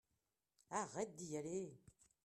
arrête 0.71 1.15
d'y 1.15 1.37
aller. 1.37 1.71